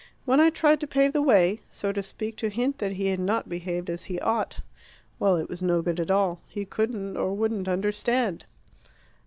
[0.25, 3.19] "When I tried to pave the way, so to speak to hint that he had
[3.19, 4.61] not behaved as he ought
[5.19, 6.41] well, it was no good at all.
[6.47, 8.45] He couldn't or wouldn't understand."